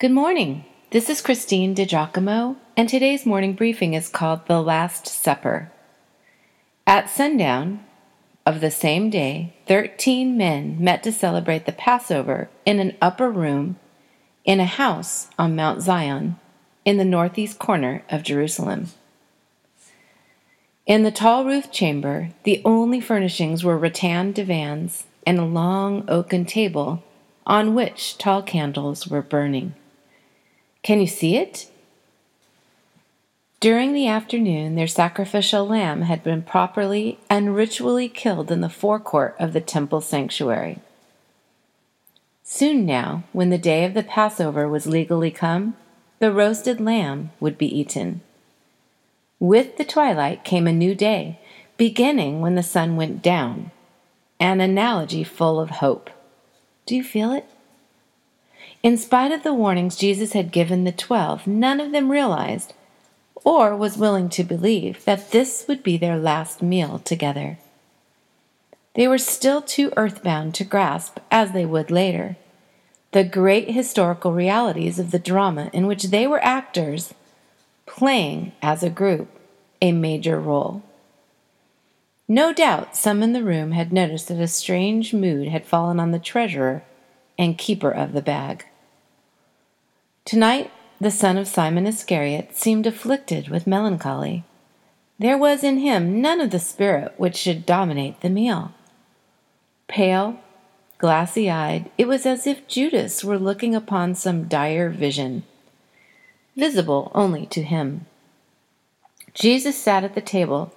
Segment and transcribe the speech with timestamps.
[0.00, 0.64] Good morning.
[0.92, 5.72] This is Christine DiGiacomo, and today's morning briefing is called The Last Supper.
[6.86, 7.84] At sundown
[8.46, 13.76] of the same day, thirteen men met to celebrate the Passover in an upper room
[14.44, 16.38] in a house on Mount Zion
[16.84, 18.90] in the northeast corner of Jerusalem.
[20.86, 26.44] In the tall roof chamber, the only furnishings were rattan divans and a long oaken
[26.44, 27.02] table
[27.44, 29.74] on which tall candles were burning.
[30.82, 31.70] Can you see it?
[33.60, 39.34] During the afternoon, their sacrificial lamb had been properly and ritually killed in the forecourt
[39.40, 40.78] of the temple sanctuary.
[42.44, 45.76] Soon now, when the day of the Passover was legally come,
[46.20, 48.20] the roasted lamb would be eaten.
[49.40, 51.40] With the twilight came a new day,
[51.76, 53.70] beginning when the sun went down,
[54.40, 56.10] an analogy full of hope.
[56.86, 57.44] Do you feel it?
[58.82, 62.74] In spite of the warnings Jesus had given the twelve, none of them realized
[63.44, 67.58] or was willing to believe that this would be their last meal together.
[68.94, 72.36] They were still too earthbound to grasp, as they would later,
[73.12, 77.14] the great historical realities of the drama in which they were actors
[77.86, 79.28] playing as a group
[79.80, 80.82] a major role.
[82.26, 86.10] No doubt some in the room had noticed that a strange mood had fallen on
[86.10, 86.82] the treasurer
[87.38, 88.66] and keeper of the bag.
[90.24, 94.44] Tonight, the son of Simon Iscariot seemed afflicted with melancholy.
[95.18, 98.72] There was in him none of the spirit which should dominate the meal.
[99.86, 100.38] Pale,
[100.98, 105.44] glassy eyed, it was as if Judas were looking upon some dire vision,
[106.56, 108.06] visible only to him.
[109.32, 110.74] Jesus sat at the table,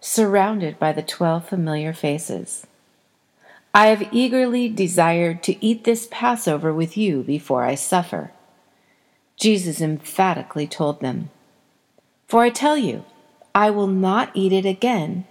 [0.00, 2.66] surrounded by the twelve familiar faces.
[3.76, 8.32] I have eagerly desired to eat this Passover with you before I suffer.
[9.36, 11.30] Jesus emphatically told them,
[12.28, 13.04] For I tell you,
[13.52, 15.26] I will not eat it again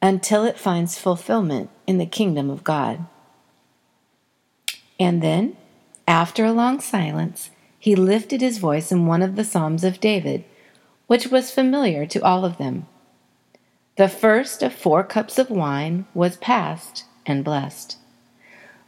[0.00, 3.04] until it finds fulfillment in the kingdom of God.
[5.00, 5.56] And then,
[6.06, 7.50] after a long silence,
[7.80, 10.44] he lifted his voice in one of the Psalms of David
[11.08, 12.86] which was familiar to all of them.
[13.96, 17.98] The first of four cups of wine was passed and blessed.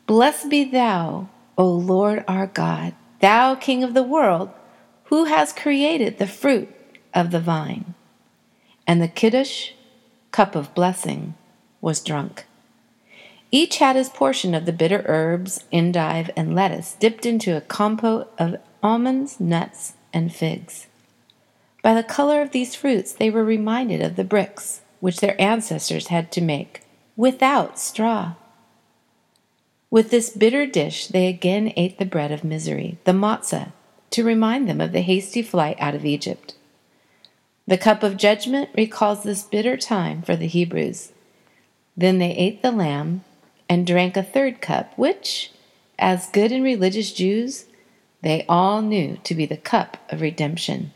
[0.07, 1.29] Blessed be thou,
[1.59, 4.51] O Lord our God, thou King of the world,
[5.05, 6.75] who has created the fruit
[7.13, 7.95] of the vine.
[8.87, 9.73] And the kiddush,
[10.33, 11.35] cup of blessing,
[11.81, 12.47] was drunk.
[13.51, 18.33] Each had his portion of the bitter herbs, endive, and lettuce dipped into a compote
[18.39, 20.87] of almonds, nuts, and figs.
[21.83, 26.09] By the color of these fruits, they were reminded of the bricks which their ancestors
[26.09, 26.83] had to make
[27.19, 28.35] without straw.
[29.91, 33.73] With this bitter dish, they again ate the bread of misery, the matzah,
[34.11, 36.55] to remind them of the hasty flight out of Egypt.
[37.67, 41.11] The cup of judgment recalls this bitter time for the Hebrews.
[41.97, 43.25] Then they ate the lamb
[43.69, 45.51] and drank a third cup, which,
[45.99, 47.65] as good and religious Jews,
[48.23, 50.93] they all knew to be the cup of redemption.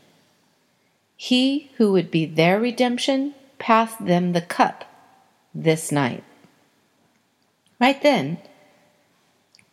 [1.17, 4.85] He who would be their redemption passed them the cup
[5.53, 6.23] this night.
[7.79, 8.37] Right then,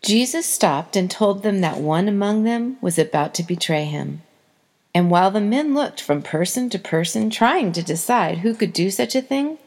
[0.02, 4.22] Jesus stopped and told them that one among them was about to betray him.
[4.94, 8.90] And while the men looked from person to person, trying to decide who could do
[8.90, 9.58] such a thing,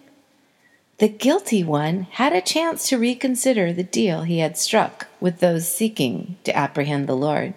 [0.98, 5.74] the guilty one had a chance to reconsider the deal he had struck with those
[5.74, 7.54] seeking to apprehend the Lord.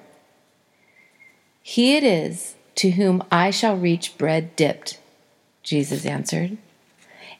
[1.62, 5.00] He it is to whom I shall reach bread dipped,
[5.62, 6.58] Jesus answered.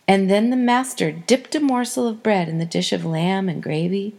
[0.09, 3.62] And then the master dipped a morsel of bread in the dish of lamb and
[3.62, 4.15] gravy,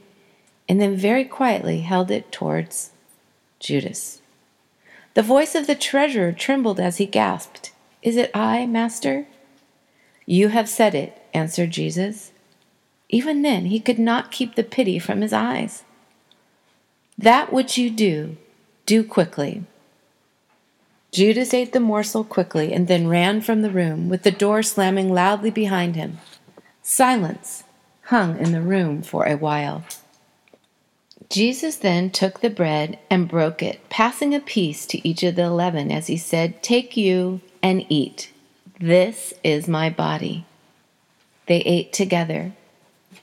[0.67, 2.91] and then very quietly held it towards
[3.59, 4.21] Judas.
[5.13, 7.71] The voice of the treasurer trembled as he gasped,
[8.01, 9.27] Is it I, Master?
[10.25, 12.31] You have said it, answered Jesus.
[13.09, 15.83] Even then he could not keep the pity from his eyes.
[17.17, 18.37] That which you do,
[18.85, 19.63] do quickly.
[21.17, 25.11] Judas ate the morsel quickly and then ran from the room, with the door slamming
[25.11, 26.19] loudly behind him.
[26.83, 27.63] Silence
[28.03, 29.83] hung in the room for a while.
[31.27, 35.45] Jesus then took the bread and broke it, passing a piece to each of the
[35.45, 38.31] eleven as he said, Take you and eat.
[38.79, 40.45] This is my body.
[41.47, 42.51] They ate together.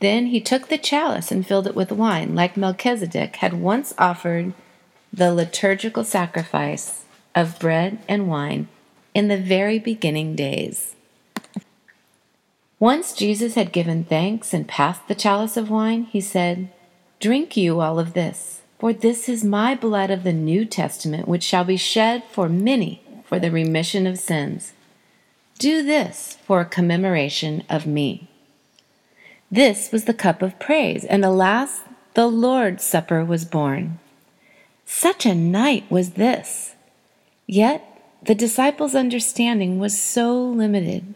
[0.01, 4.53] Then he took the chalice and filled it with wine, like Melchizedek had once offered
[5.13, 7.05] the liturgical sacrifice
[7.35, 8.69] of bread and wine
[9.15, 10.95] in the very beginning days.
[12.79, 16.69] Once Jesus had given thanks and passed the chalice of wine, he said,
[17.21, 21.43] Drink you all of this, For this is my blood of the New Testament, which
[21.43, 24.75] shall be shed for many for the remission of sins.
[25.59, 28.29] Do this for a commemoration of me.
[29.51, 31.83] This was the cup of praise, and alas,
[32.15, 33.99] the Lord's Supper was born.
[34.85, 36.74] Such a night was this!
[37.47, 37.85] Yet
[38.23, 41.15] the disciples' understanding was so limited.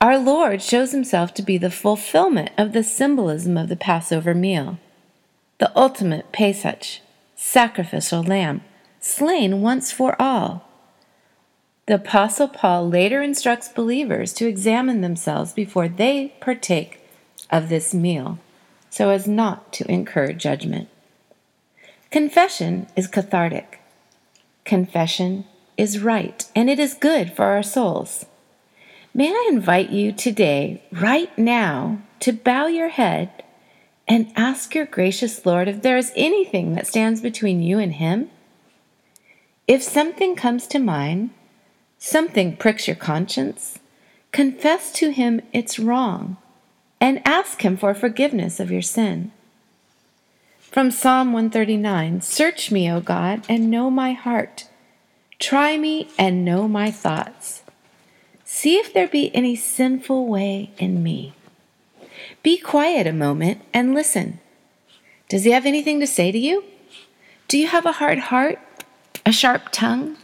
[0.00, 4.78] Our Lord shows himself to be the fulfillment of the symbolism of the Passover meal,
[5.58, 7.00] the ultimate Pesach,
[7.36, 8.62] sacrificial lamb,
[9.00, 10.68] slain once for all.
[11.86, 17.00] The Apostle Paul later instructs believers to examine themselves before they partake
[17.50, 18.38] of this meal
[18.94, 20.88] so as not to incur judgment.
[22.12, 23.80] Confession is cathartic.
[24.64, 25.44] Confession
[25.76, 28.24] is right, and it is good for our souls.
[29.12, 33.44] May I invite you today, right now, to bow your head
[34.08, 38.30] and ask your gracious Lord if there is anything that stands between you and Him?
[39.68, 41.30] If something comes to mind,
[41.98, 43.78] something pricks your conscience,
[44.32, 46.38] confess to Him it's wrong
[47.00, 49.30] and ask Him for forgiveness of your sin.
[50.74, 54.66] From Psalm 139 Search me, O God, and know my heart.
[55.38, 57.62] Try me and know my thoughts.
[58.44, 61.32] See if there be any sinful way in me.
[62.42, 64.40] Be quiet a moment and listen.
[65.28, 66.64] Does he have anything to say to you?
[67.46, 68.58] Do you have a hard heart?
[69.24, 70.16] A sharp tongue?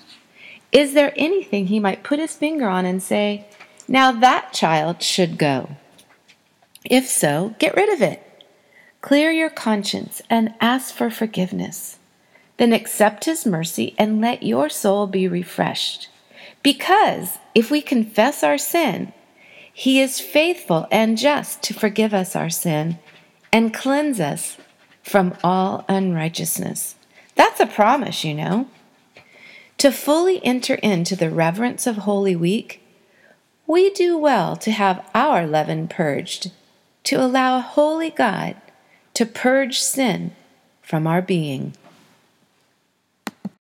[0.72, 3.46] Is there anything he might put his finger on and say,
[3.86, 5.76] Now that child should go?
[6.84, 8.26] If so, get rid of it.
[9.00, 11.98] Clear your conscience and ask for forgiveness.
[12.58, 16.08] Then accept his mercy and let your soul be refreshed.
[16.62, 19.12] Because if we confess our sin,
[19.72, 22.98] he is faithful and just to forgive us our sin
[23.50, 24.58] and cleanse us
[25.02, 26.96] from all unrighteousness.
[27.34, 28.68] That's a promise, you know.
[29.78, 32.82] To fully enter into the reverence of Holy Week,
[33.66, 36.52] we do well to have our leaven purged
[37.04, 38.56] to allow a holy God
[39.20, 40.34] to purge sin
[40.80, 41.74] from our being.